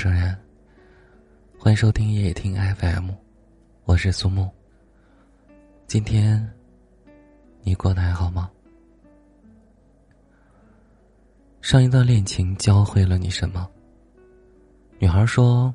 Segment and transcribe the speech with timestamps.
[0.00, 0.34] 生人，
[1.58, 3.10] 欢迎收听夜听 FM，
[3.84, 4.48] 我是苏木。
[5.86, 6.50] 今天
[7.60, 8.50] 你过得还好吗？
[11.60, 13.68] 上一段恋情教会了你什么？
[14.98, 15.70] 女孩说：“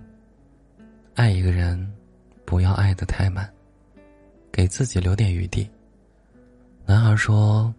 [1.14, 1.94] 爱一个人，
[2.46, 3.48] 不要爱得太满，
[4.52, 5.70] 给自己留点余地。”
[6.84, 7.72] 男孩说：“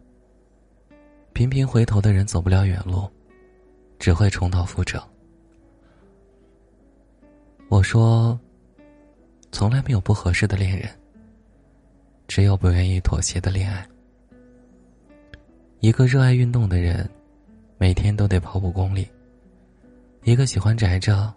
[1.35, 3.11] 频频回头的人走不了远路，
[3.99, 5.05] 只会重蹈覆辙。”
[7.69, 8.39] 我说
[9.51, 10.89] ：“从来没有不合适的恋人，
[12.29, 13.85] 只有不愿意妥协的恋爱。
[15.81, 17.09] 一个热爱运动的人，
[17.77, 19.05] 每天都得跑五公里；
[20.23, 21.35] 一个喜欢宅着，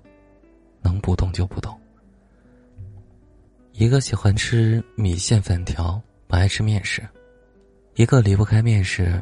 [0.81, 1.73] 能不动就不动；
[3.71, 7.01] 一个喜欢吃米线粉条，不爱吃面食；
[7.95, 9.19] 一个离不开面食，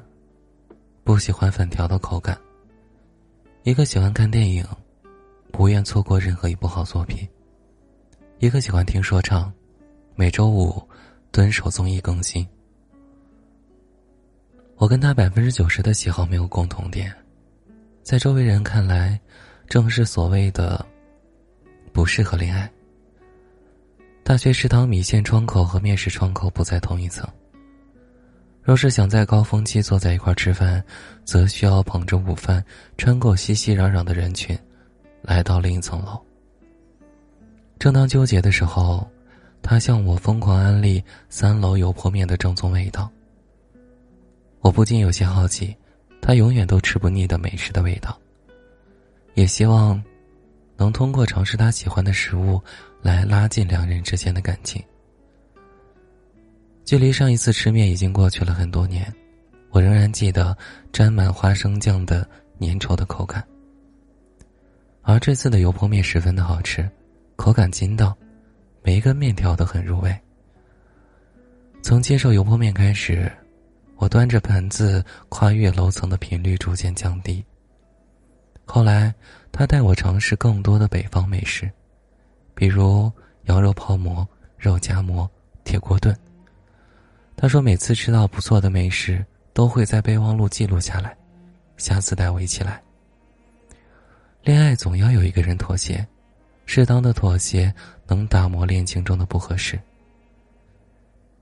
[1.06, 2.36] 不喜欢粉条的口感；
[3.64, 4.66] 一个喜欢看电影。”
[5.52, 7.28] 不愿错过任何一部好作品。
[8.40, 9.52] 一个喜欢听说唱，
[10.16, 10.82] 每周五
[11.32, 12.48] 蹲守综艺更新。
[14.76, 17.12] 我跟他百分之九十的喜好没有共同点，
[18.04, 19.20] 在周围人看来，
[19.68, 20.86] 正是所谓的
[21.92, 22.72] 不适合恋爱。
[24.24, 27.28] 大学食堂米线窗口和面试窗口不在同一层。
[28.62, 30.84] 若是想在高峰期坐在一块吃饭，
[31.24, 32.64] 则需要捧着午饭，
[32.98, 34.56] 穿过熙熙攘攘的人群。
[35.28, 36.20] 来到另一层楼。
[37.78, 39.08] 正当纠结的时候，
[39.62, 43.12] 他向我疯狂安利三楼油泼面的正宗味道。
[44.62, 45.76] 我不禁有些好奇，
[46.22, 48.18] 他永远都吃不腻的美食的味道。
[49.36, 50.02] 也希望
[50.78, 52.60] 能通过尝试他喜欢的食物，
[53.02, 54.82] 来拉近两人之间的感情。
[56.86, 59.14] 距离上一次吃面已经过去了很多年，
[59.72, 60.58] 我仍然记得
[60.92, 62.28] 沾满花生酱的
[62.62, 63.46] 粘稠的口感。
[65.08, 66.88] 而这次的油泼面十分的好吃，
[67.38, 68.14] 口感筋道，
[68.84, 70.14] 每一根面条都很入味。
[71.82, 73.32] 从接受油泼面开始，
[73.96, 77.42] 我端着盆子跨越楼层的频率逐渐降低。
[78.66, 79.16] 后来，
[79.50, 81.72] 他带我尝试更多的北方美食，
[82.54, 83.10] 比如
[83.46, 85.28] 羊肉泡馍、肉夹馍、
[85.64, 86.14] 铁锅炖。
[87.38, 91.16] 他说，每次吃到不错的美食，都会在备忘录记录下来，
[91.78, 92.84] 下次带我一起来。
[94.48, 96.08] 恋爱总要有一个人妥协，
[96.66, 97.74] 适当的妥协
[98.08, 99.78] 能打磨恋情中的不合适。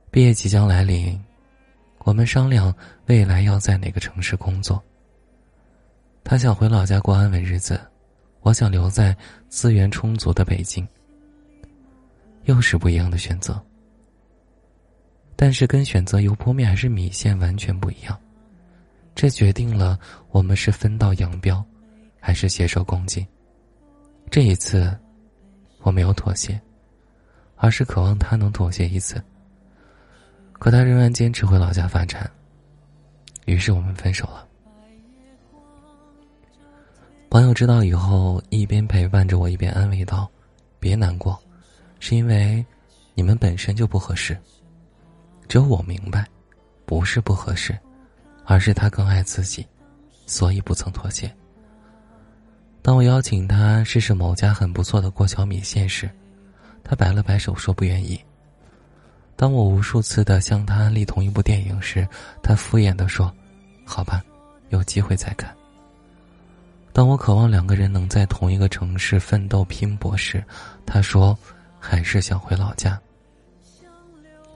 [0.10, 1.24] 毕业即将来临，
[2.00, 2.74] 我们商量
[3.06, 4.84] 未来要在哪个城市工作。
[6.24, 7.80] 他想回老家过安稳日子，
[8.42, 9.16] 我想留在
[9.50, 10.84] 资源充足的北京。
[12.46, 13.64] 又是不一样的选择，
[15.36, 18.20] 但是跟选择油泼面还是米线完全不一样，
[19.14, 20.00] 这决定了
[20.32, 21.64] 我们是分道扬镳。
[22.25, 23.24] 还是携手共进。
[24.31, 24.91] 这一次，
[25.84, 26.59] 我没有妥协，
[27.56, 29.24] 而是渴望他能妥协一次。
[30.53, 32.28] 可他仍然坚持回老家发展，
[33.46, 34.47] 于是我们分手了。
[37.30, 40.28] 朋友知道以后，一边陪伴着我，一边安慰道
[40.81, 41.40] ：“别难过，
[42.00, 42.66] 是因为
[43.14, 44.35] 你们本身就不合适。
[45.47, 46.25] 只有我明白，
[46.88, 47.78] 不是不合适，
[48.46, 49.64] 而是他更爱自己，
[50.25, 51.31] 所以不曾妥协。”
[52.85, 56.07] 当我邀请他试试某家很不错的过桥米线时，
[56.84, 58.23] 他摆了摆手说不愿意。
[59.35, 62.07] 当我无数次的向他安利同一部电影时，
[62.44, 63.34] 他敷衍的说
[63.84, 64.23] ：“好吧，
[64.69, 65.51] 有机会再看。”
[66.94, 70.44] 当我渴望两个人能在同一个城市奋斗拼搏时，
[70.85, 71.35] 他说
[71.81, 73.02] ：“还是想回老家。”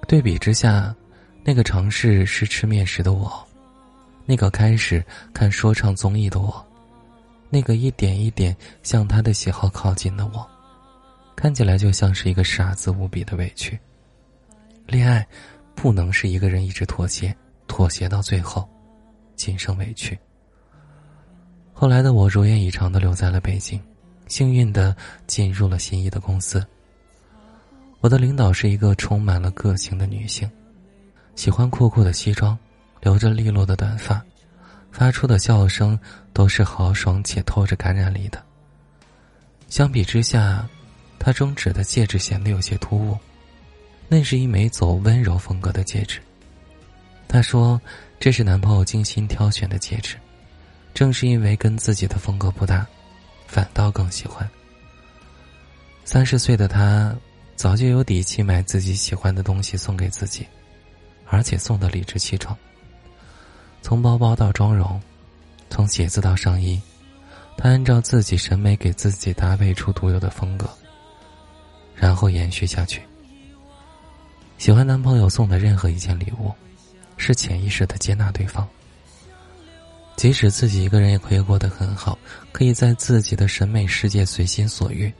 [0.07, 0.96] 对比之下，
[1.44, 3.44] 那个尝试是吃面食的我，
[4.23, 5.03] 那个开始
[5.34, 6.63] 看说唱综艺的我。
[7.50, 10.48] 那个一点一点向他的喜好靠近的我，
[11.36, 13.80] 看起来就像是一个傻子无比的委屈。
[14.86, 15.26] 恋爱
[15.76, 17.36] 不能是一个人一直妥协，
[17.68, 18.68] 妥协到最后，
[19.36, 20.18] 仅剩委屈。
[21.74, 23.82] 后来的我如愿以偿的留在了北京，
[24.28, 24.96] 幸运的
[25.28, 26.66] 进入了心仪的公司。
[28.02, 30.50] 我的领导是一个充满了个性的女性，
[31.35, 32.58] 喜欢酷酷的西装，
[33.02, 34.23] 留着利落的短发。
[34.91, 35.97] 发出的笑声
[36.34, 38.44] 都是豪爽且透着感染力的。
[39.70, 40.68] 相比之下，
[41.20, 43.18] 他中指的戒指显得有些突兀，
[44.08, 46.20] 那是一枚走温柔风格的戒指。
[47.28, 47.80] 他说
[48.20, 50.16] ：“这是男朋友精心挑选的戒指，
[50.96, 52.85] 正是因为跟自己的风格不搭，
[53.46, 54.50] 反倒更喜欢。”
[56.03, 57.16] 三十岁的他，
[57.56, 60.47] 早就有底气买自己喜欢的东西送给自己，
[61.28, 62.58] 而且送的理直气壮。
[63.81, 65.02] 从包包到妆容，
[65.70, 66.79] 从鞋子到上衣，
[67.58, 70.70] 他按照自己审美给自己搭配出独有的风格，
[71.96, 73.02] 然后延续下去。
[74.58, 76.52] 喜欢男朋友送的任何一件礼物，
[77.17, 78.67] 是潜意识的接纳对方。
[80.16, 82.20] 即使自己一个人也可以过得很好，
[82.52, 85.11] 可以在自己的审美世界随心所欲，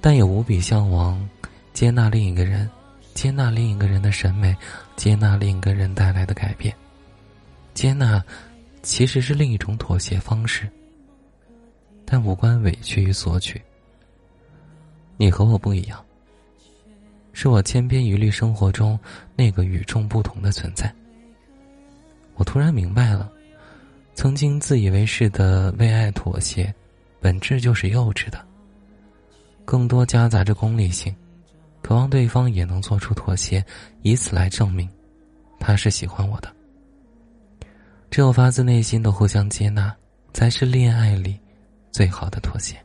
[0.00, 1.24] 但也无比向往
[1.72, 2.68] 接纳另一个人，
[3.14, 4.56] 接纳另一个人的审美，
[4.96, 6.74] 接纳另一个人带来的改变。
[7.74, 8.22] 接纳
[8.82, 10.68] 其实是另一种妥协方式，
[12.04, 13.60] 但无关委屈与索取。
[15.16, 16.04] 你和我不一样。
[17.34, 18.98] 是我千篇一律生活中
[19.34, 20.94] 那个与众不同的存在。
[22.34, 23.32] 我突然明白了，
[24.14, 26.72] 曾经自以为是的为爱妥协，
[27.20, 28.44] 本质就是幼稚的。
[29.64, 31.14] 更多夹杂着功利性，
[31.80, 33.64] 渴望对方也能做出妥协，
[34.02, 34.86] 以此来证明
[35.58, 36.54] 他是喜欢我的。
[38.12, 39.96] 只有发自内心的互相接纳，
[40.34, 41.40] 才是恋爱里
[41.90, 42.76] 最好的妥协。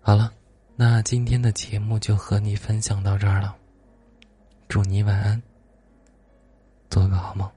[0.00, 0.32] 好了。
[0.78, 3.56] 那今天的节目就和你分享到这儿了，
[4.68, 5.42] 祝你晚安，
[6.90, 7.50] 做个好梦。